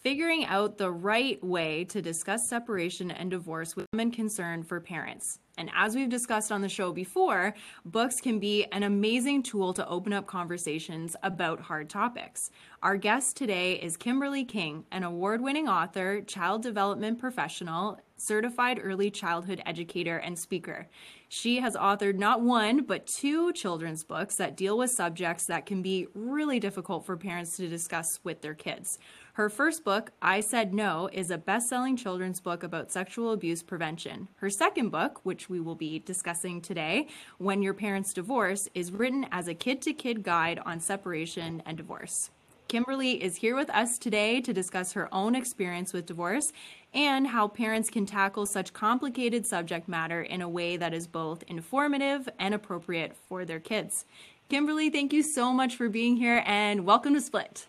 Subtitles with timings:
[0.00, 5.38] figuring out the right way to discuss separation and divorce with common concern for parents.
[5.58, 9.86] And as we've discussed on the show before, books can be an amazing tool to
[9.86, 12.50] open up conversations about hard topics.
[12.82, 19.10] Our guest today is Kimberly King, an award winning author, child development professional, certified early
[19.10, 20.88] childhood educator, and speaker.
[21.28, 25.82] She has authored not one, but two children's books that deal with subjects that can
[25.82, 28.98] be really difficult for parents to discuss with their kids.
[29.34, 33.62] Her first book, I Said No, is a best selling children's book about sexual abuse
[33.62, 34.26] prevention.
[34.36, 37.06] Her second book, which we will be discussing today,
[37.38, 41.76] When Your Parents Divorce, is written as a kid to kid guide on separation and
[41.76, 42.30] divorce.
[42.66, 46.52] Kimberly is here with us today to discuss her own experience with divorce
[46.92, 51.44] and how parents can tackle such complicated subject matter in a way that is both
[51.44, 54.06] informative and appropriate for their kids.
[54.48, 57.66] Kimberly, thank you so much for being here and welcome to Split.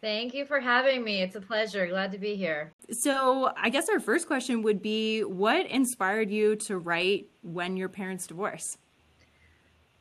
[0.00, 1.22] Thank you for having me.
[1.22, 1.86] It's a pleasure.
[1.86, 2.72] Glad to be here.
[2.90, 7.88] So, I guess our first question would be what inspired you to write When Your
[7.88, 8.78] Parents Divorce?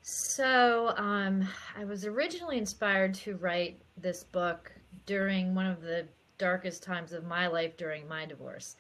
[0.02, 4.72] So, um, I was originally inspired to write this book
[5.06, 8.78] during one of the darkest times of my life during my divorce.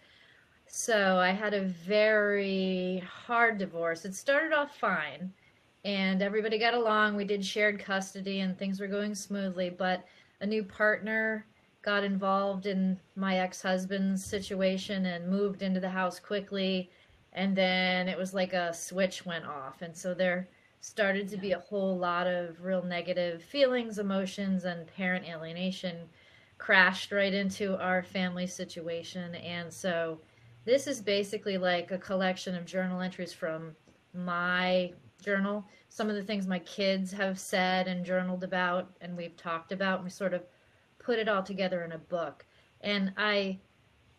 [0.67, 4.05] So, I had a very hard divorce.
[4.05, 5.31] It started off fine
[5.83, 7.15] and everybody got along.
[7.15, 10.05] We did shared custody and things were going smoothly, but
[10.41, 11.45] a new partner
[11.81, 16.89] got involved in my ex-husband's situation and moved into the house quickly.
[17.33, 19.81] And then it was like a switch went off.
[19.81, 20.47] And so there
[20.79, 25.97] started to be a whole lot of real negative feelings emotions and parent alienation
[26.57, 29.35] crashed right into our family situation.
[29.35, 30.19] And so
[30.65, 33.75] this is basically like a collection of journal entries from
[34.13, 39.35] my journal some of the things my kids have said and journaled about and we've
[39.35, 40.43] talked about and we sort of
[40.99, 42.45] put it all together in a book.
[42.81, 43.59] And i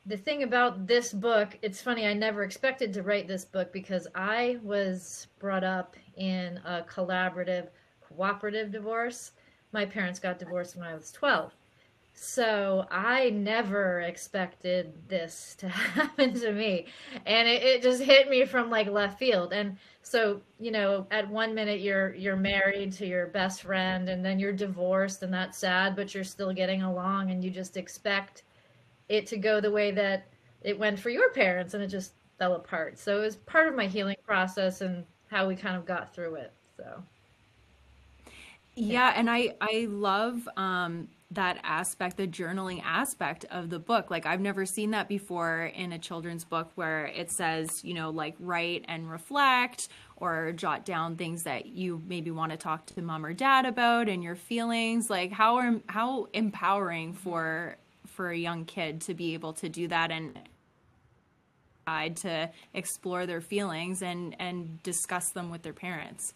[0.06, 4.06] the thing about this book it's funny i never expected to write this book because
[4.14, 7.68] i was brought up in a collaborative
[8.00, 9.32] cooperative divorce.
[9.72, 11.54] My parents got divorced when i was 12
[12.20, 16.86] so I never expected this to happen to me.
[17.26, 19.52] And it, it, just hit me from like left field.
[19.52, 24.24] And so, you know, at one minute you're you're married to your best friend and
[24.24, 28.42] then you're divorced and that's sad, but you're still getting along and you just expect
[29.08, 30.26] it to go the way that
[30.62, 32.98] it went for your parents and it just fell apart.
[32.98, 36.34] So it was part of my healing process and how we kind of got through
[36.34, 36.52] it.
[36.76, 37.02] So
[38.74, 44.10] yeah, and I I love um that aspect, the journaling aspect of the book.
[44.10, 48.10] Like I've never seen that before in a children's book where it says, you know,
[48.10, 53.02] like write and reflect or jot down things that you maybe want to talk to
[53.02, 55.10] mom or dad about and your feelings.
[55.10, 60.10] Like how how empowering for for a young kid to be able to do that
[60.10, 60.38] and
[62.14, 66.34] to explore their feelings and and discuss them with their parents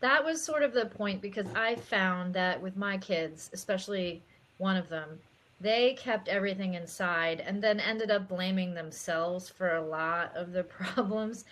[0.00, 4.22] that was sort of the point because I found that with my kids, especially
[4.58, 5.18] one of them,
[5.60, 10.62] they kept everything inside and then ended up blaming themselves for a lot of the
[10.64, 11.44] problems.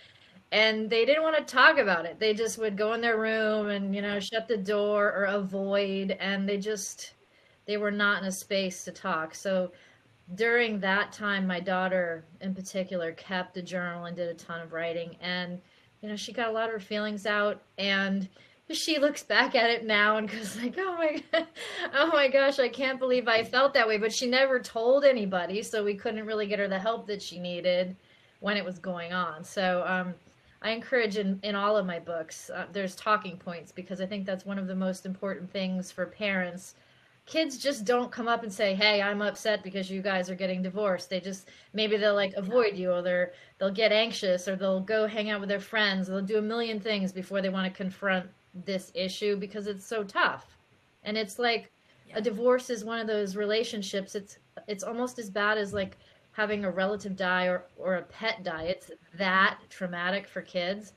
[0.53, 2.21] And they didn't want to talk about it.
[2.21, 6.13] They just would go in their room and, you know, shut the door or avoid.
[6.21, 7.15] And they just,
[7.67, 9.35] they were not in a space to talk.
[9.35, 9.73] So
[10.37, 14.73] during that time, my daughter in particular kept a journal and did a ton of
[14.73, 15.17] writing.
[15.21, 15.61] And
[16.01, 18.29] you know, she got a lot of her feelings out and
[18.71, 21.47] she looks back at it now and goes like, "Oh my god.
[21.95, 25.63] Oh my gosh, I can't believe I felt that way." But she never told anybody,
[25.63, 27.97] so we couldn't really get her the help that she needed
[28.41, 29.45] when it was going on.
[29.45, 30.15] So, um,
[30.63, 34.27] I encourage in, in all of my books, uh, there's talking points because I think
[34.27, 36.75] that's one of the most important things for parents
[37.27, 40.63] kids just don't come up and say, "Hey, I'm upset because you guys are getting
[40.63, 44.81] divorced." They just maybe they'll like avoid you or they're they'll get anxious or they'll
[44.81, 46.09] go hang out with their friends.
[46.09, 48.27] They'll do a million things before they want to confront
[48.65, 50.57] this issue because it's so tough.
[51.05, 51.71] And it's like
[52.15, 54.15] a divorce is one of those relationships.
[54.15, 54.39] It's
[54.69, 55.99] it's almost as bad as like
[56.33, 58.65] having a relative die or or a pet die.
[58.65, 60.93] It's that traumatic for kids.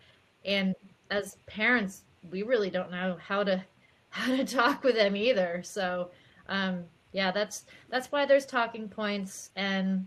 [0.45, 0.75] And
[1.09, 3.63] as parents, we really don't know how to
[4.11, 5.61] how to talk with them either.
[5.63, 6.11] So
[6.49, 10.05] um, yeah, that's that's why there's talking points, and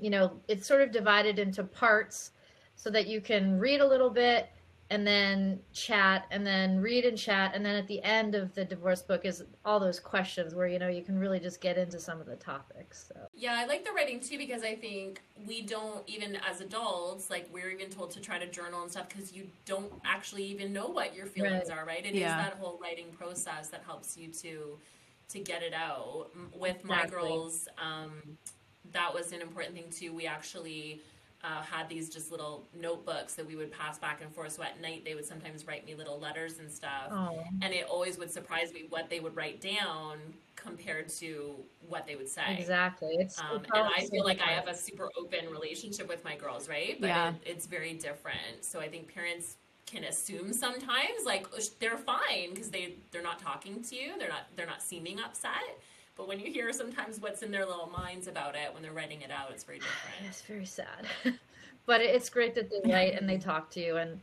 [0.00, 2.32] you know it's sort of divided into parts
[2.76, 4.50] so that you can read a little bit
[4.90, 8.64] and then chat and then read and chat and then at the end of the
[8.64, 11.98] divorce book is all those questions where you know you can really just get into
[11.98, 13.20] some of the topics so.
[13.34, 17.48] yeah i like the writing too because i think we don't even as adults like
[17.52, 20.86] we're even told to try to journal and stuff because you don't actually even know
[20.86, 21.78] what your feelings right.
[21.78, 22.38] are right It yeah.
[22.38, 24.78] is that whole writing process that helps you to
[25.28, 26.30] to get it out.
[26.54, 27.28] With my Exactly.
[27.28, 28.22] girls, um,
[28.92, 30.12] that was an important thing too.
[30.14, 31.02] We actually
[31.44, 34.52] uh, had these just little notebooks that we would pass back and forth.
[34.52, 37.10] So at night, they would sometimes write me little letters and stuff.
[37.10, 37.44] Oh.
[37.62, 40.18] And it always would surprise me what they would write down
[40.56, 41.54] compared to
[41.88, 42.56] what they would say.
[42.58, 43.14] Exactly.
[43.20, 46.34] It's, Um, it's and I feel like I have a super open relationship with my
[46.34, 47.00] girls, right?
[47.00, 47.28] But Yeah.
[47.28, 48.62] it, it's very different.
[48.64, 49.58] So I think parents
[49.90, 51.46] can assume sometimes like
[51.80, 55.52] they're fine because they they're not talking to you, they're not they're not seeming upset.
[56.16, 59.22] But when you hear sometimes what's in their little minds about it when they're writing
[59.22, 60.16] it out, it's very different.
[60.28, 61.06] It's very sad,
[61.86, 64.20] but it's great that they write and they talk to you, and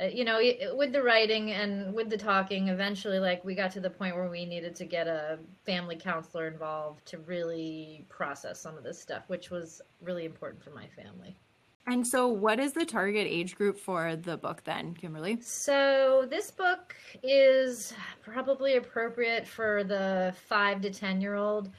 [0.00, 3.70] uh, you know, it- with the writing and with the talking, eventually, like we got
[3.72, 8.58] to the point where we needed to get a family counselor involved to really process
[8.60, 11.36] some of this stuff, which was really important for my family.
[11.86, 15.38] And so, what is the target age group for the book then, Kimberly?
[15.42, 17.92] So this book is
[18.22, 21.70] probably appropriate for the five to ten year old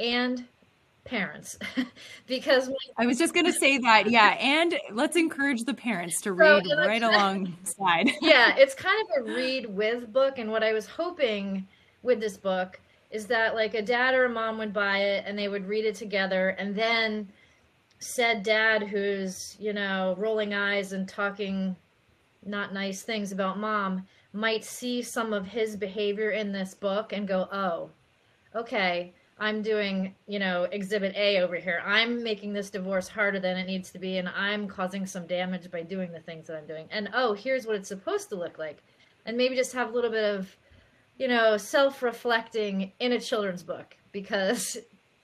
[0.00, 0.44] and
[1.04, 1.56] parents
[2.26, 4.36] because I was just going to say that, yeah.
[4.40, 8.10] And let's encourage the parents to So, read that's- right alongside.
[8.20, 10.38] yeah, it's kind of a read with book.
[10.38, 11.66] And what I was hoping
[12.02, 12.80] with this book
[13.10, 15.84] is that like a dad or a mom would buy it and they would read
[15.84, 16.48] it together.
[16.50, 17.28] And then
[18.04, 21.74] said dad, who's, you know, rolling eyes and talking
[22.44, 27.26] not nice things about mom, might see some of his behavior in this book and
[27.26, 27.90] go, oh,
[28.54, 29.12] okay.
[29.36, 31.82] I'm doing, you know, exhibit A over here.
[31.84, 35.70] I'm making this divorce harder than it needs to be, and I'm causing some damage
[35.72, 36.86] by doing the things that I'm doing.
[36.92, 38.78] And oh, here's what it's supposed to look like.
[39.26, 40.56] And maybe just have a little bit of,
[41.18, 44.78] you know, self reflecting in a children's book because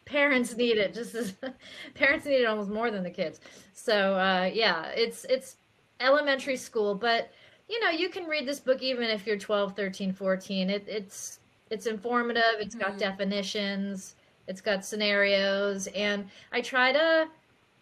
[0.05, 1.35] parents need it just as
[1.95, 3.41] parents need it almost more than the kids.
[3.73, 5.57] So uh, yeah, it's it's
[6.01, 7.31] elementary school, but
[7.69, 10.71] you know, you can read this book even if you're 12, 13, 14.
[10.71, 12.43] It, it's it's informative.
[12.59, 12.99] It's got Mhm.
[12.99, 14.17] definitions.
[14.49, 17.29] It's got scenarios, and I try to,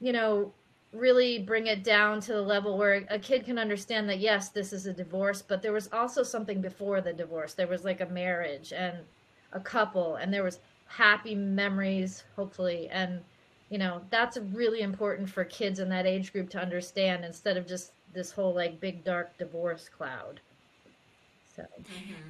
[0.01, 0.53] you know,
[0.93, 4.73] really bring it down to the level where a kid can understand that yes, this
[4.73, 7.55] is a divorce, but there was also something before the divorce.
[7.55, 8.99] There was like a marriage and
[9.53, 13.21] a couple, and there was happy memories, hopefully, and
[13.71, 17.67] you know that's really important for kids in that age group to understand instead of
[17.67, 20.41] just this whole like big dark divorce cloud.
[21.57, 21.65] So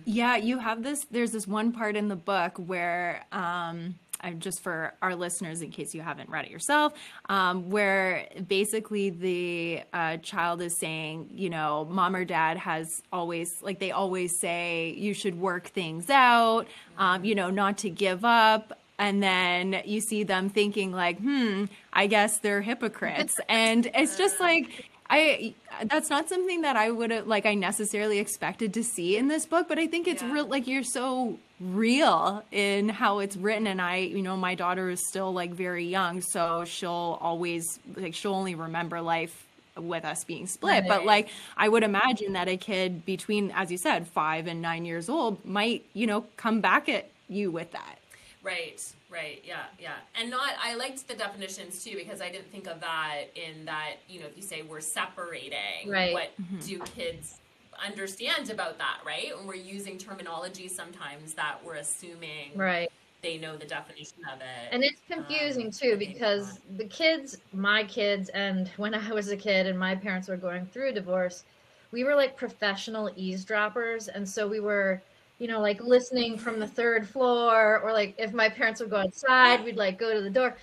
[0.05, 1.07] Yeah, you have this.
[1.11, 3.95] There's this one part in the book where, um, I'm
[4.39, 6.93] just for our listeners, in case you haven't read it yourself,
[7.29, 13.63] um, where basically the uh, child is saying, you know, mom or dad has always,
[13.63, 16.67] like, they always say you should work things out,
[16.99, 18.79] um, you know, not to give up.
[19.01, 23.39] And then you see them thinking, like, hmm, I guess they're hypocrites.
[23.49, 28.19] and it's just like, I that's not something that I would have like I necessarily
[28.19, 30.33] expected to see in this book, but I think it's Yeah.
[30.33, 34.91] real like you're so real in how it's written and I you know my daughter
[34.91, 37.65] is still like very young, so she'll always
[37.97, 39.47] like she'll only remember life
[39.77, 40.85] with us being split.
[40.89, 44.85] But like I would imagine that a kid between as you said 5 and 9
[44.85, 47.99] years old might, you know, come back at you with that.
[48.43, 49.97] Right, right, yeah, yeah.
[50.15, 53.97] And not, I liked the definitions too because I didn't think of that in that,
[54.09, 56.13] you know, if you say we're separating, Right.
[56.13, 57.41] what do kids
[57.85, 59.33] understand about that, right?
[59.37, 62.91] And we're using terminology sometimes that we're assuming right.
[63.23, 64.73] they know the definition of it.
[64.73, 69.37] And it's confusing Um, too because the kids, my kids, and when I was a
[69.37, 71.45] kid and my parents were going through a divorce,
[71.91, 74.09] we were like professional eavesdroppers.
[74.09, 75.03] And so we were,
[75.39, 78.97] you know, like listening from the third floor, or like if my parents would go
[78.97, 80.57] outside, we'd like go to the door.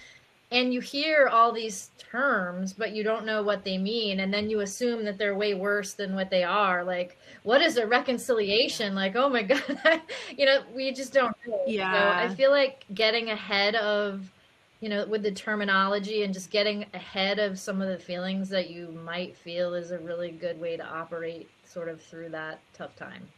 [0.51, 4.19] And you hear all these terms, but you don't know what they mean.
[4.19, 6.83] And then you assume that they're way worse than what they are.
[6.83, 8.95] Like, what is a reconciliation?
[8.95, 10.01] Like, oh my God,
[10.37, 11.57] you know, we just don't know.
[11.57, 12.15] So Yeah.
[12.17, 14.31] I feel like getting ahead of,
[14.81, 18.69] you know, with the terminology and just getting ahead of some of the feelings that
[18.69, 22.95] you might feel is a really good way to operate sort of through that tough
[22.95, 23.33] time.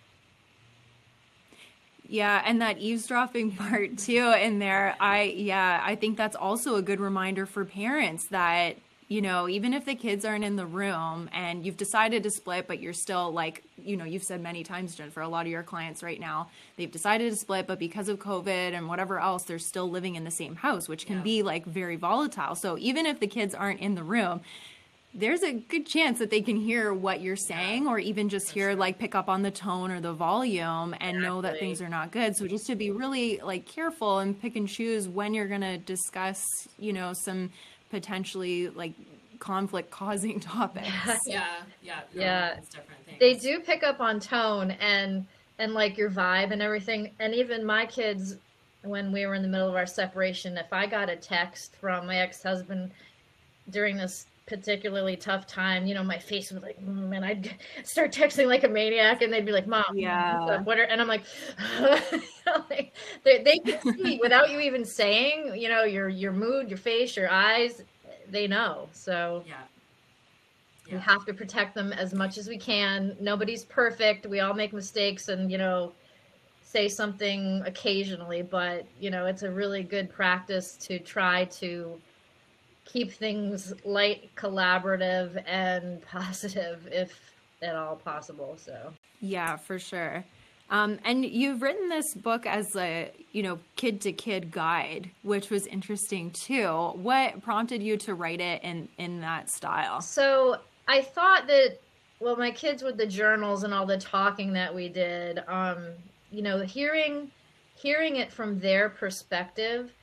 [2.09, 6.81] Yeah, and that eavesdropping part too in there, I yeah, I think that's also a
[6.81, 8.77] good reminder for parents that,
[9.09, 12.67] you know, even if the kids aren't in the room and you've decided to split,
[12.67, 15.51] but you're still like, you know, you've said many times, Jennifer, for a lot of
[15.51, 19.43] your clients right now, they've decided to split, but because of COVID and whatever else,
[19.43, 21.23] they're still living in the same house, which can Yeah.
[21.23, 22.55] be like very volatile.
[22.55, 24.41] So even if the kids aren't in the room,
[25.17, 28.75] there's a good chance that they can hear what you're saying or even just hear
[28.75, 32.11] like pick up on the tone or the volume and know that things are not
[32.11, 35.61] good so just to be really like careful and pick and choose when you're going
[35.61, 36.45] to discuss
[36.77, 37.49] you know some
[37.89, 38.93] potentially like
[39.39, 40.87] conflict causing topics
[41.25, 42.55] yeah, yeah, no, Yeah.
[42.57, 43.19] it's different things.
[43.19, 45.25] They do pick up on tone and
[45.59, 47.11] and like your vibe and everything.
[47.19, 48.35] And even my kids,
[48.83, 52.05] when we were in the middle of our separation, if I got a text from
[52.05, 52.91] my ex husband
[53.71, 58.11] during this particularly tough time, you know, my face was like, mm, and I'd start
[58.11, 61.23] texting like a maniac, and they'd be like, "Mom, yeah, what are?" And I'm like,
[62.69, 66.77] like they, they can see without you even saying, you know, your your mood, your
[66.77, 67.83] face, your eyes,
[68.29, 68.87] they know.
[68.93, 69.55] So yeah.
[70.87, 70.95] yeah.
[70.95, 73.15] we have to protect them as much as we can.
[73.19, 74.25] Nobody's perfect.
[74.25, 75.91] We all make mistakes, and you know,
[76.61, 81.99] say something occasionally, but you know, it's a really good practice to try to
[82.87, 87.19] keep things light, collaborative, and positive if
[87.61, 88.55] at all possible.
[88.57, 90.23] So, yeah, for sure.
[90.69, 95.49] Um, and you've written this book as a you know kid to kid guide, which
[95.49, 96.67] was interesting too.
[96.95, 100.01] What prompted you to write it in in that style?
[100.01, 101.77] So I thought that
[102.19, 105.85] well, my kids with the journals and all the talking that we did, um,
[106.31, 107.31] you know, hearing
[107.75, 109.93] hearing it from their perspective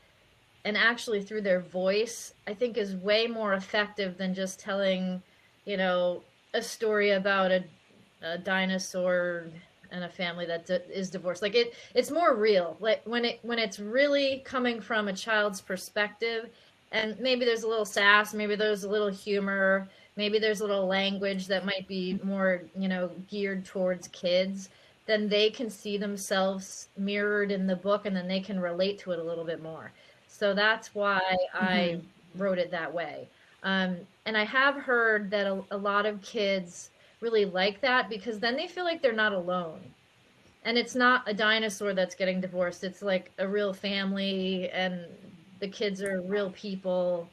[0.65, 5.23] and actually through their voice, I think is way more effective than just telling,
[5.65, 6.23] you know,
[6.55, 7.65] a story about a,
[8.23, 9.45] a dinosaur
[9.91, 11.43] and a family that is divorced.
[11.43, 12.77] Like it, it's more real.
[12.81, 16.49] Like when it when it's really coming from a child's perspective,
[16.93, 20.87] and maybe there's a little sass, maybe there's a little humor, maybe there's a little
[20.87, 24.71] language that might be more, you know, geared towards kids.
[25.07, 29.13] Then they can see themselves mirrored in the book, and then they can relate to
[29.13, 29.93] it a little bit more.
[30.35, 31.23] So that's why
[31.55, 31.65] mm-hmm.
[31.65, 32.01] I
[32.35, 33.29] wrote it that way.
[33.63, 38.41] Um, and I have heard that a, a lot of kids really like that because
[38.41, 39.79] then they feel like they're not alone.
[40.65, 42.83] And it's not a dinosaur that's getting divorced.
[42.83, 45.07] It's like a real family and
[45.61, 47.29] the kids are real people.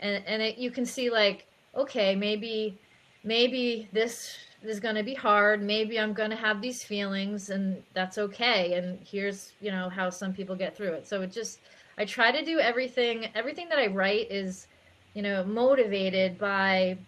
[0.00, 1.46] And and it, you can see like
[1.76, 2.76] okay, maybe
[3.22, 5.62] maybe this is going to be hard.
[5.62, 8.74] Maybe I'm going to have these feelings and that's okay.
[8.74, 11.06] And here's, you know, how some people get through it.
[11.06, 11.60] So it just
[11.98, 13.28] I try to do everything.
[13.34, 14.66] Everything that I write is,
[15.14, 16.98] you know, motivated by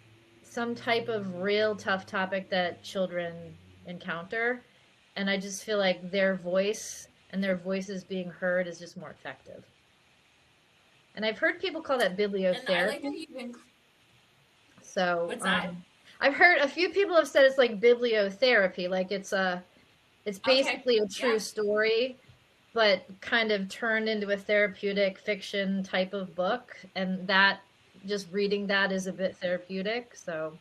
[0.43, 3.55] some type of real tough topic that children
[3.87, 4.61] encounter,
[5.15, 9.09] and I just feel like their voice and their voices being heard is just more
[9.09, 9.63] effective.
[11.15, 13.27] And I've heard people call that bibliotherapy.
[13.35, 13.55] Like
[14.81, 15.69] so what's that?
[15.69, 15.83] Um,
[16.21, 19.63] I've heard a few people have said it's like bibliotherapy, like it's a,
[20.25, 21.05] it's basically okay.
[21.05, 21.37] a true yeah.
[21.39, 22.17] story
[22.75, 27.61] but kind of turned into a therapeutic fiction type of book and that
[28.05, 30.51] just reading that is a bit therapeutic so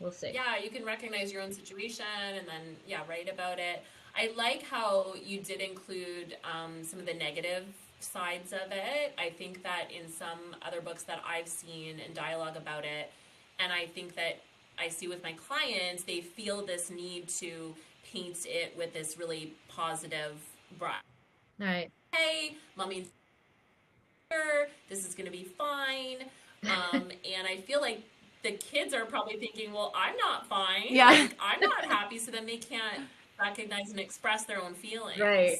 [0.00, 0.30] we'll see.
[0.32, 2.06] Yeah you can recognize your own situation
[2.38, 3.82] and then yeah write about it.
[4.16, 7.64] I like how you did include um, some of the negative
[7.98, 9.14] sides of it.
[9.18, 13.10] I think that in some other books that i've seen and dialogue about it
[13.58, 14.40] and i think that
[14.78, 17.74] i see with my clients they feel this need to
[18.12, 20.36] paint it with this really positive
[20.80, 20.94] Right.
[21.58, 21.90] Right.
[22.12, 23.06] Hey, mommy.
[24.88, 26.24] This is going to be fine.
[26.64, 27.02] Um,
[27.36, 28.02] and I feel like
[28.42, 30.86] the kids are probably thinking, well, I'm not fine.
[30.88, 31.10] Yeah.
[31.10, 32.18] Like, I'm not happy.
[32.18, 33.02] So then they can't
[33.38, 35.20] recognize and express their own feelings.
[35.20, 35.58] Right.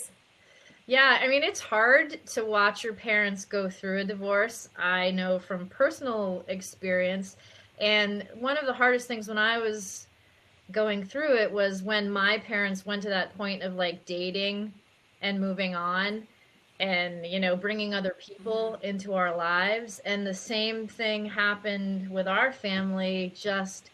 [0.86, 4.68] Yeah, I mean, it's hard to watch your parents go through a divorce.
[4.76, 7.36] I know from personal experience.
[7.80, 10.06] And one of the hardest things when I was
[10.72, 14.72] going through it was when my parents went to that point of like dating
[15.22, 16.26] and moving on
[16.80, 20.00] and you know bringing other people into our lives.
[20.04, 23.32] And the same thing happened with our family.
[23.34, 23.90] Just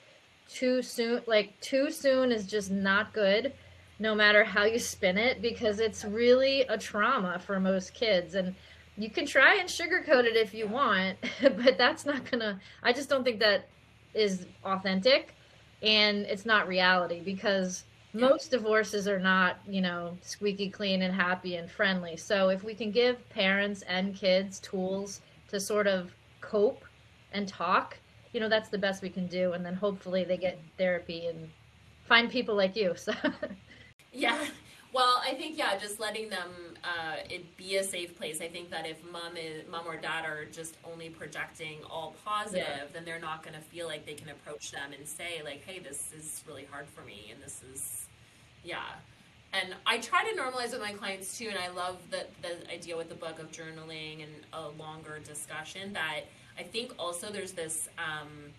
[0.48, 3.52] too soon like too soon is just not good
[4.00, 8.34] no matter how you spin it because it's really a trauma for most kids.
[8.34, 8.54] And
[8.96, 13.08] you can try and sugarcoat it if you want but that's not gonna i just
[13.08, 13.68] don't think that
[14.14, 15.34] is authentic.
[15.82, 21.56] And it's not reality because most divorces are not, you know, squeaky clean and happy
[21.56, 22.16] and friendly.
[22.16, 26.10] So if we can give parents and kids tools to sort of
[26.40, 26.84] cope
[27.32, 27.98] and talk,
[28.32, 29.52] you know, that's the best we can do.
[29.52, 31.50] And then hopefully they get therapy and
[32.04, 32.94] find people like you.
[33.04, 33.12] So
[34.12, 34.46] yeah.
[34.92, 36.50] Well, I think yeah, just letting them
[36.82, 38.40] uh, it be a safe place.
[38.40, 42.66] I think that if mom is mom or dad are just only projecting all positive,
[42.66, 42.84] yeah.
[42.92, 45.78] then they're not going to feel like they can approach them and say like, "Hey,
[45.78, 48.06] this is really hard for me," and this is
[48.64, 48.82] yeah.
[49.52, 52.96] And I try to normalize with my clients too, and I love the the idea
[52.96, 55.92] with the book of journaling and a longer discussion.
[55.92, 56.20] That
[56.58, 57.88] I think also there's this.
[57.98, 58.52] Um,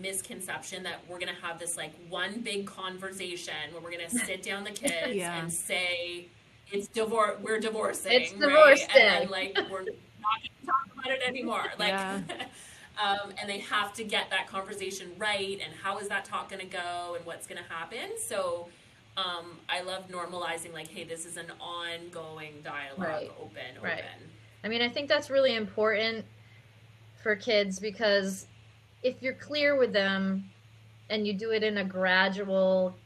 [0.00, 4.64] misconception that we're gonna have this like one big conversation where we're gonna sit down
[4.64, 5.40] the kids yeah.
[5.40, 6.28] and say
[6.70, 8.96] it's divorce we're divorcing it's divorce right?
[8.96, 9.80] and then, like we're
[10.20, 12.20] not gonna talk about it anymore like yeah.
[13.02, 16.64] um, and they have to get that conversation right and how is that talk gonna
[16.64, 18.68] go and what's gonna happen so
[19.16, 23.30] um, I love normalizing like, hey, this is an ongoing dialogue, Right.
[23.38, 23.82] open, open.
[23.82, 24.04] Right.
[24.64, 26.24] I mean, I think that's really important
[27.22, 28.46] for kids because
[29.02, 30.44] if you're clear with them
[31.10, 32.96] and you do it in a gradual,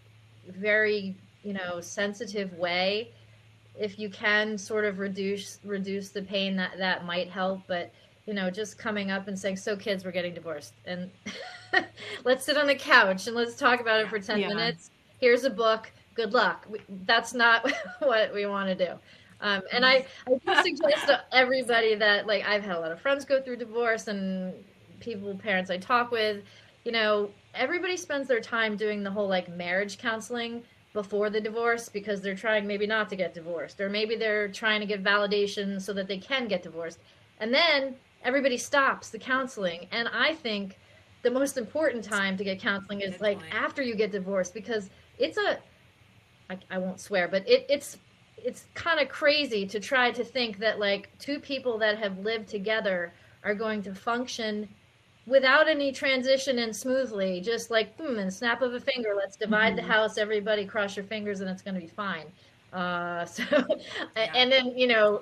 [0.49, 3.11] very, you know, sensitive way,
[3.75, 7.93] if you can sort of reduce reduce the pain that that might help, but
[8.27, 11.11] you know, just coming up and saying, "So kids, we're getting divorced." And
[12.25, 14.49] let's sit on the couch and let's talk about it for 10 Yeah.
[14.49, 14.91] minutes.
[15.19, 15.93] Here's a book.
[16.15, 16.67] Good luck.
[16.69, 18.93] We, that's not what we want to do.
[19.41, 23.01] Um, and I, I do suggest to everybody that like I've had a lot of
[23.01, 24.55] friends go through divorce and
[25.01, 26.43] people, parents I talk with,
[26.85, 30.63] you know, everybody spends their time doing the whole like marriage counseling
[30.93, 34.81] before the divorce because they're trying maybe not to get divorced or maybe they're trying
[34.81, 36.99] to get validation so that they can get divorced.
[37.39, 39.89] And then everybody stops the counseling.
[39.93, 40.79] And I think
[41.23, 43.55] the most important time to get counseling is Good like point.
[43.55, 45.59] after you get divorced because it's a
[46.49, 47.99] I, I won't swear, but it, it's
[48.37, 52.49] it's kind of crazy to try to think that like two people that have lived
[52.49, 53.13] together
[53.43, 54.69] are going to function
[55.27, 59.15] without any transition and smoothly, just like boom and snap of a finger.
[59.17, 60.19] Let's divide the house.
[60.19, 62.27] Everybody cross your fingers, and it's going to be fine.
[62.73, 63.45] Uh, so,
[64.17, 65.21] and then you know,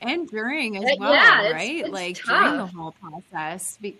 [0.00, 1.80] and during as Uh, well, yeah, right?
[1.80, 3.76] it's like during the whole process.
[3.80, 3.98] Be-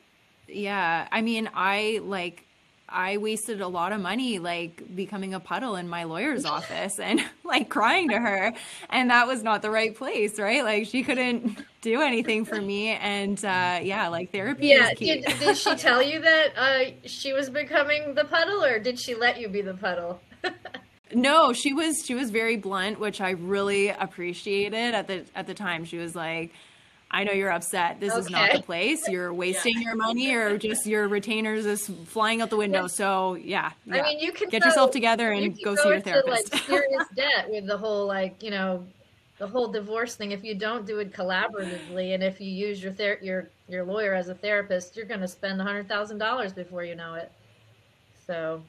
[0.48, 2.45] yeah, I mean, I like
[2.88, 7.20] I wasted a lot of money like becoming a puddle in my lawyer's office and
[7.44, 8.52] like crying to her,
[8.90, 10.62] and that was not the right place, right?
[10.62, 14.94] Like she couldn't do anything for me, and uh, yeah, like therapy yeah.
[14.94, 19.14] Did, did she tell you that uh, she was becoming the puddle, or did she
[19.14, 20.20] let you be the puddle?
[21.14, 25.54] No, she was she was very blunt, which I really appreciated at the at the
[25.54, 25.84] time.
[25.84, 26.52] She was like,
[27.10, 28.00] "I know you're upset.
[28.00, 29.08] This is not the place.
[29.08, 32.86] You're wasting your money, or just your retainers is flying out the window.
[32.86, 36.00] So yeah, I mean, you can get go- yourself together and can go see your
[36.00, 38.86] therapist." Like serious debt with the whole like you know,
[39.38, 40.32] the whole divorce thing.
[40.32, 44.14] If you don't do it collaboratively, and if you use your ther- your your lawyer
[44.14, 47.30] as a therapist, you're going to spend a hundred thousand dollars before you know it.
[48.26, 48.62] So,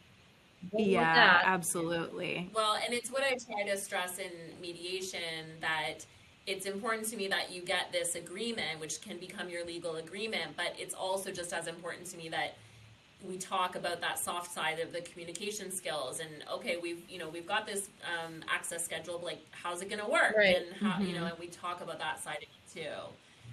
[0.72, 2.50] good with yeah, absolutely.
[2.54, 5.20] Well, and it's what I try to stress in mediation
[5.62, 6.06] that
[6.48, 10.52] it's important to me that you get this agreement, which can become your legal agreement,
[10.56, 12.56] but it's also just as important to me that
[13.28, 17.28] we talk about that soft side of the communication skills and okay we've you know
[17.28, 20.58] we've got this um, access schedule but like how's it going to work Right.
[20.58, 22.84] and how you know and we talk about that side too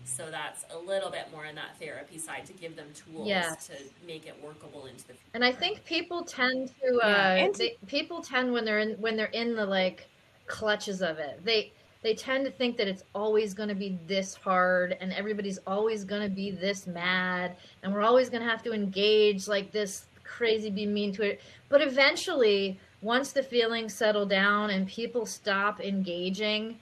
[0.04, 3.68] so that's a little bit more in that therapy side to give them tools Yes.
[3.68, 3.72] to
[4.06, 7.54] make it workable into the future And I think people tend to uh, Yeah, and-
[7.54, 10.06] they, people tend when they're in when they're in the like
[10.46, 11.42] clutches of it.
[11.42, 11.72] They
[12.04, 16.04] they tend to think that it's always going to be this hard and everybody's always
[16.04, 20.04] going to be this mad and we're always going to have to engage like this
[20.22, 21.40] crazy be mean to it.
[21.70, 26.78] But eventually, once the feelings settle down and people stop engaging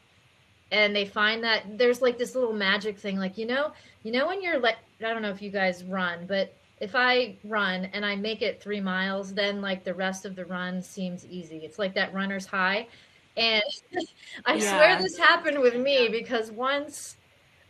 [0.73, 3.73] and they find that there's like this little magic thing like you know
[4.05, 7.37] you know when you're like i don't know if you guys run but if i
[7.45, 11.27] run and i make it three miles then like the rest of the run seems
[11.27, 12.87] easy it's like that runner's high
[13.37, 13.63] and
[14.47, 14.77] i Yeah.
[14.77, 17.17] swear this happened with me because once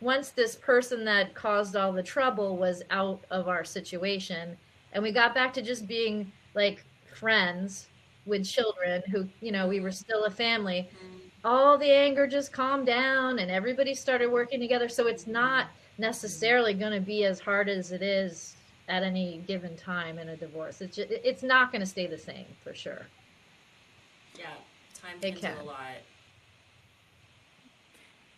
[0.01, 4.57] once this person that caused all the trouble was out of our situation
[4.91, 7.87] and we got back to just being like friends
[8.25, 11.17] with children who you know we were still a family mm-hmm.
[11.43, 14.87] all the anger just calmed down and everybody started working together.
[14.89, 15.33] So it's mm-hmm.
[15.33, 18.55] not necessarily going to be as hard as it is
[18.89, 20.81] at any given time in a divorce.
[20.81, 23.05] It's just, it's not going to stay the same for sure.
[24.37, 24.55] Yeah
[25.03, 25.77] time It can, do a lot.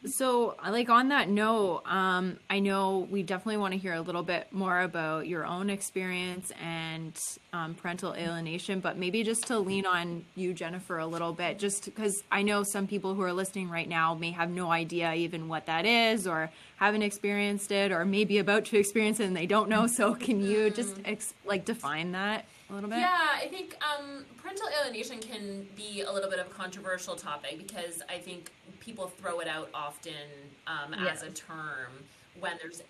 [0.08, 4.22] So, like on that note, um, I know we definitely want to hear a little
[4.22, 7.18] bit more about your own experience and
[7.54, 11.86] um, parental alienation, but maybe just to lean on you, Jennifer, a little bit, just
[11.86, 15.48] because I know some people who are listening right now may have no idea even
[15.48, 19.48] what that is, or haven't experienced it, or maybe about to experience it and they
[19.48, 19.88] don't know.
[19.88, 23.00] So, can you just ex- like define that a little bit?
[23.00, 27.58] Yeah, I think um, parental alienation can be a little bit of a controversial topic
[27.58, 30.14] because I think people throw it out often
[30.68, 31.92] um, as a term
[32.40, 32.82] when there's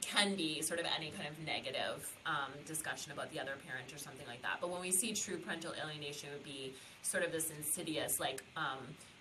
[0.00, 3.98] can be sort of any kind of negative um, discussion about the other parent or
[3.98, 4.58] something like that.
[4.60, 8.42] But when we see true parental alienation, it would be sort of this insidious, like
[8.56, 8.78] um,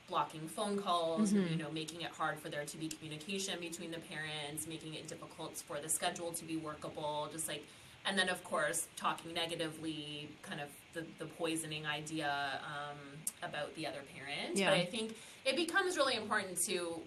[0.07, 3.91] blocking phone calls, and, you know, making it hard for there to be communication between
[3.91, 7.65] the parents, making it difficult for the schedule to be workable, just like
[8.05, 12.97] and then of course talking negatively kind of the, the poisoning idea um,
[13.41, 14.69] about the other parent Yeah.
[14.69, 16.99] but i think it becomes really important to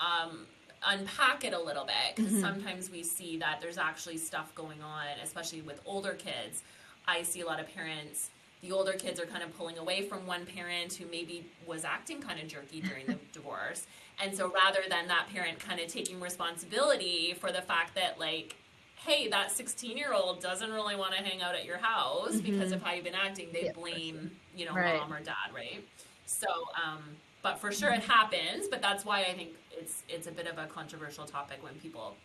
[0.00, 0.46] um,
[0.86, 5.06] unpack it a little bit because sometimes we see that there's actually stuff going on
[5.22, 6.62] especially with older kids
[7.06, 8.30] i see a lot of parents
[8.62, 12.18] the older kids are kind of pulling away from one parent who maybe was acting
[12.22, 13.86] kind of jerky during the divorce.
[14.22, 18.56] And so rather than that parent kind of taking responsibility for the fact that, like,
[19.04, 22.50] hey, that 16 year old doesn't really want to hang out at your house mm-hmm.
[22.50, 24.98] because of how you've been acting, they yeah, blame, you know, right.
[24.98, 25.84] mom or dad, right?
[26.26, 26.48] So,
[26.84, 27.02] um,
[27.42, 30.56] but for sure it happens, but that's why I think it's it's a bit of
[30.58, 32.16] a controversial topic when people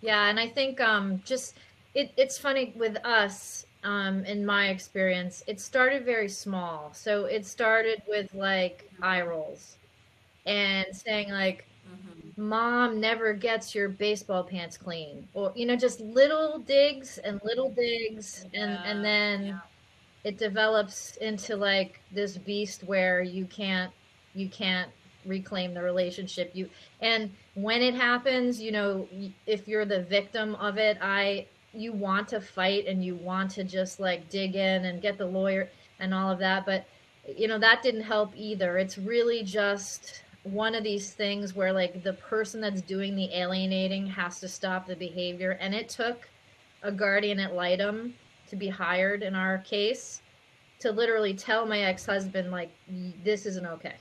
[0.00, 1.56] Yeah, and I think um just
[1.94, 6.90] it, it's funny with us, um, in my experience, it started very small.
[6.94, 9.76] So it started with like eye rolls
[10.46, 12.21] and saying like mm-hmm.
[12.36, 15.26] Mom never gets your baseball pants clean.
[15.34, 19.58] Or you know just little digs and little digs and yeah, and then yeah.
[20.24, 23.92] it develops into like this beast where you can't
[24.34, 24.90] you can't
[25.26, 26.50] reclaim the relationship.
[26.54, 26.68] You
[27.00, 29.08] and when it happens you know
[29.46, 33.62] if you're the victim of it i you want to fight and you want to
[33.62, 35.68] just like dig in and get the lawyer
[36.00, 36.86] and all of that but
[37.36, 38.78] you know that didn't help either.
[38.78, 44.06] It's really just one of these things where like the person that's doing the alienating
[44.06, 45.56] has to stop the behavior.
[45.60, 46.28] And it took
[46.82, 48.14] a guardian ad litem
[48.48, 50.20] to be hired in our case
[50.80, 52.70] to literally tell my ex-husband like
[53.24, 53.94] this isn't okay.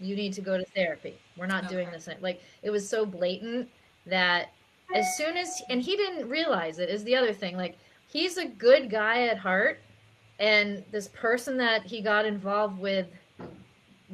[0.00, 1.18] You need to go to therapy.
[1.36, 1.74] We're not okay.
[1.74, 3.68] doing this like it was so blatant
[4.06, 4.50] that
[4.94, 7.56] as soon as and he didn't realize it is the other thing.
[7.56, 7.78] Like
[8.08, 9.80] he's a good guy at heart
[10.40, 13.06] and this person that he got involved with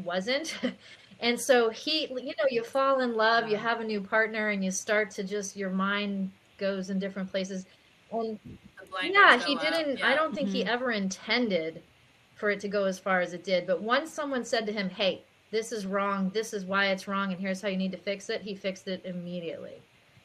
[0.05, 0.59] wasn't
[1.21, 4.65] and so he you know you fall in love you have a new partner and
[4.65, 7.67] you start to just your mind goes in different places.
[8.13, 8.39] And
[9.03, 10.09] yeah he didn't yeah.
[10.09, 10.57] i don't think mm-hmm.
[10.57, 11.83] he ever intended
[12.37, 13.67] for it to go as far as it did.
[13.67, 17.33] But once someone said to him hey this is wrong this is why it's wrong
[17.33, 19.83] and here's how you need to fix it he fixed it immediately.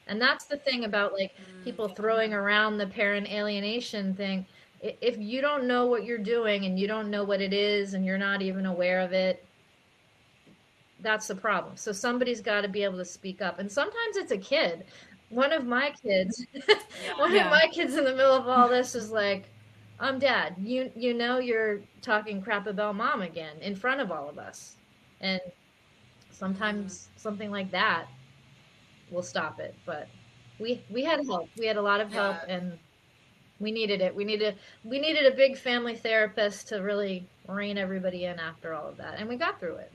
[0.08, 4.46] And that's the thing about like mm, people throwing around the parent alienation thing.
[4.82, 8.06] If you don't know what you're doing and you don't know what it is and
[8.06, 9.46] you're not even aware of it
[11.02, 11.76] that's the problem.
[11.76, 13.60] So somebody's got to be able to speak up.
[13.60, 14.86] And sometimes it's a kid.
[15.30, 16.46] One of my kids,
[17.18, 17.46] one yeah.
[17.46, 19.46] of my kids in the middle of all this is like,
[20.00, 20.56] "I'm dad.
[20.60, 24.76] You you know you're talking crap about mom again in front of all of us."
[25.22, 25.40] And
[26.32, 27.20] sometimes mm-hmm.
[27.20, 28.08] something like that
[29.10, 30.10] will stop it, but
[30.60, 31.50] we we had help.
[31.58, 32.56] We had a lot of help yeah.
[32.56, 32.80] and
[33.60, 34.14] we needed it.
[34.14, 38.88] We needed we needed a big family therapist to really rein everybody in after all
[38.88, 39.20] of that.
[39.20, 39.94] And we got through it.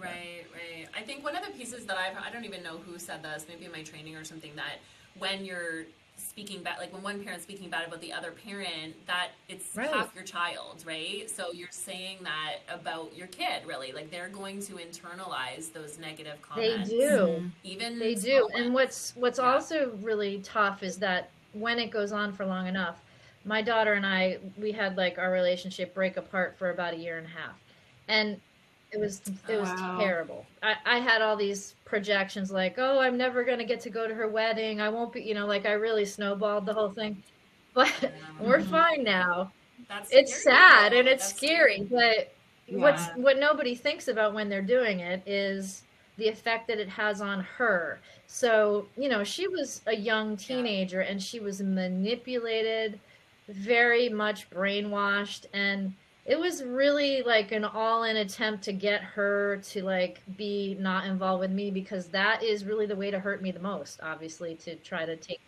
[0.00, 0.88] Right, right.
[0.96, 3.46] I think one of the pieces that I've, I don't even know who said this,
[3.48, 4.80] maybe in my training or something, that
[5.18, 5.84] when you're
[6.16, 9.90] speaking bad, like when one parent's speaking bad about the other parent, that it's right.
[9.90, 11.30] half your child, right?
[11.30, 13.92] So you're saying that about your kid, really.
[13.92, 16.90] Like they're going to internalize those negative comments.
[16.90, 17.08] They do.
[17.08, 17.46] Mm-hmm.
[17.64, 18.48] Even they do.
[18.54, 19.52] And what's what's yeah.
[19.52, 22.96] also really tough is that when it goes on for long enough,
[23.44, 27.18] my daughter and I, we had like our relationship break apart for about a year
[27.18, 27.58] and a half.
[28.08, 28.40] And
[28.96, 29.98] it was it was wow.
[30.00, 30.46] terrible.
[30.62, 34.14] I, I had all these projections like, oh, I'm never gonna get to go to
[34.14, 34.80] her wedding.
[34.80, 37.22] I won't be, you know, like I really snowballed the whole thing.
[37.76, 39.52] But we're fine now.
[39.86, 41.88] That's it's sad and it's That's scary, scary.
[41.90, 42.34] but
[42.66, 42.78] yeah.
[42.78, 45.82] what's what nobody thinks about when they're doing it is
[46.16, 48.00] the effect that it has on her.
[48.26, 51.10] So, you know, she was a young teenager yeah.
[51.10, 52.98] and she was manipulated,
[53.46, 55.92] very much brainwashed and
[56.26, 61.40] it was really like an all-in attempt to get her to like be not involved
[61.40, 64.74] with me because that is really the way to hurt me the most obviously to
[64.76, 65.40] try to take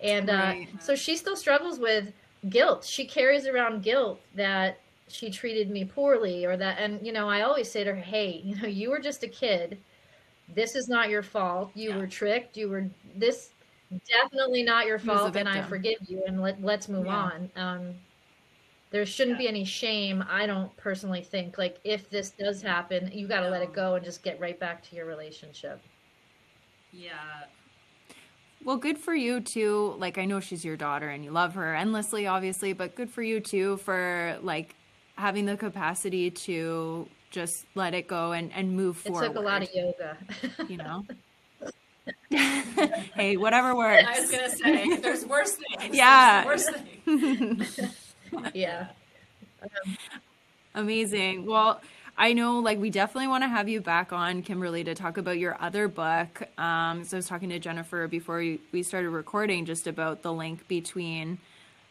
[0.00, 0.68] and uh, right.
[0.74, 2.12] uh, so she still struggles with
[2.50, 7.28] guilt she carries around guilt that she treated me poorly or that and you know
[7.28, 9.78] i always say to her hey you know you were just a kid
[10.54, 11.96] this is not your fault you yeah.
[11.96, 13.50] were tricked you were this
[14.06, 17.16] definitely not your fault and i forgive you and let, let's move yeah.
[17.16, 17.94] on um,
[18.90, 19.44] there shouldn't yeah.
[19.44, 23.46] be any shame i don't personally think like if this does happen you got to
[23.46, 23.50] no.
[23.50, 25.80] let it go and just get right back to your relationship
[26.92, 27.44] yeah
[28.64, 31.74] well good for you too like i know she's your daughter and you love her
[31.74, 34.74] endlessly obviously but good for you too for like
[35.16, 39.24] having the capacity to just let it go and, and move forward.
[39.24, 40.16] It took a lot of yoga.
[40.68, 41.04] you know?
[43.14, 44.04] hey, whatever works.
[44.06, 45.94] I was gonna say, there's worse things.
[45.94, 46.44] Yeah.
[46.44, 47.80] There's worse things.
[48.54, 48.88] yeah.
[49.62, 49.96] Um,
[50.74, 51.46] Amazing.
[51.46, 51.80] Well,
[52.16, 55.38] I know like we definitely want to have you back on, Kimberly, to talk about
[55.38, 56.42] your other book.
[56.58, 58.38] Um, so I was talking to Jennifer before
[58.72, 61.38] we started recording just about the link between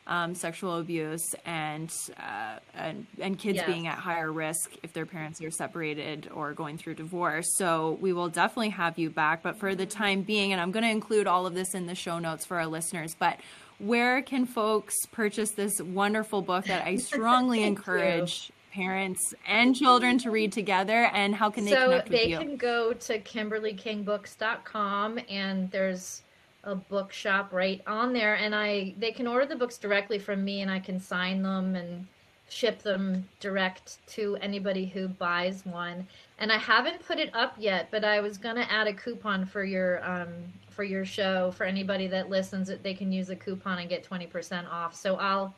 [0.06, 5.42] um, sexual abuse and, uh, and and kids being at higher risk if their parents
[5.42, 7.48] are separated or going through divorce.
[7.58, 9.44] So we will definitely have you back.
[9.44, 11.96] But for the time being, and I'm going to include all of this in the
[11.96, 13.38] show notes for our listeners, but
[13.80, 20.32] where can folks purchase this wonderful book that I strongly encourage parents and children to
[20.32, 21.10] read together?
[21.14, 22.38] And how can they so connect with they you?
[22.38, 26.22] can go to kimberlykingbooks.com and there's
[26.64, 30.62] a bookshop right on there and I they can order the books directly from me
[30.62, 32.06] and I can sign them and
[32.50, 36.08] ship them direct to anybody who buys one.
[36.40, 39.64] And I haven't put it up yet, but I was gonna add a coupon for
[39.64, 40.30] your um,
[40.78, 44.04] for your show for anybody that listens that they can use a coupon and get
[44.04, 44.94] twenty percent off.
[44.96, 45.56] So I'll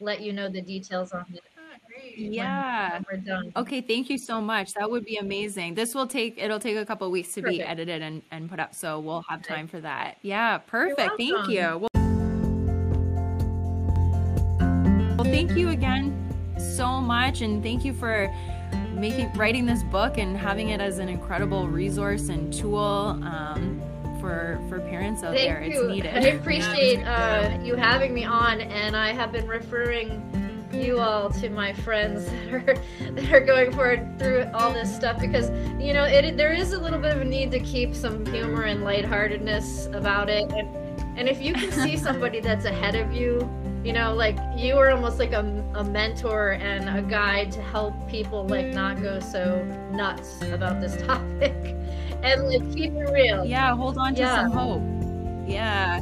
[0.00, 1.42] let you know the details on it.
[2.16, 2.94] Yeah.
[2.94, 3.52] when we're done.
[3.54, 4.72] Okay, thank you so much.
[4.72, 5.74] That would be amazing.
[5.74, 8.74] This will take it'll take a couple weeks to be edited and, and put up,
[8.74, 10.16] so we'll have time for that.
[10.22, 11.12] Yeah, perfect.
[11.18, 11.60] Thank you.
[11.60, 11.88] Well,
[15.16, 16.14] well, thank you again
[16.58, 18.34] so much, and thank you for
[18.94, 23.82] making writing this book and having it as an incredible resource and tool um,
[24.26, 25.62] for for parents out Thank there.
[25.62, 25.82] you.
[25.82, 26.16] It's needed.
[26.16, 30.10] I appreciate Yeah, uh, you having me on, and I have been referring
[30.72, 32.74] you all to my friends that are
[33.12, 35.48] that are going forward through all this stuff because
[35.80, 38.64] you know it there is a little bit of a need to keep some humor
[38.64, 40.68] and lightheartedness about it, and
[41.16, 43.48] and if you can see somebody that's ahead of you.
[43.84, 45.44] You know, like you are almost like a,
[45.76, 49.62] a mentor and a guide to help people like not go so
[49.92, 51.54] nuts about this topic
[52.26, 53.44] and like keep it real.
[53.44, 54.36] Yeah, hold on to Yeah.
[54.36, 54.82] some hope.
[55.48, 56.00] Yeah.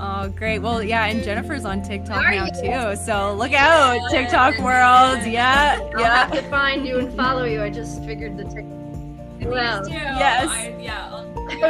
[0.00, 0.58] Oh, great.
[0.58, 2.50] Well, yeah, and Jennifer's on TikTok Are now you?
[2.50, 2.96] too.
[2.96, 5.24] So look out, TikTok world.
[5.26, 6.26] Yeah, I'll yeah.
[6.26, 7.62] have to find you and follow you.
[7.62, 8.64] I just figured the tick.
[9.48, 9.92] Well, Please.
[9.92, 10.48] Yes.
[10.50, 11.10] I, yeah.
[11.12, 11.24] I'll,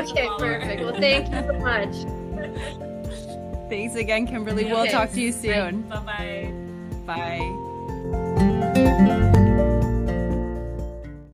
[0.09, 0.81] okay, perfect.
[0.83, 1.94] Well, thank you so much.
[3.68, 4.64] Thanks again, Kimberly.
[4.64, 4.90] We'll Okay.
[4.90, 5.83] talk to you soon.
[5.83, 6.53] Bye bye.
[7.07, 7.73] Bye.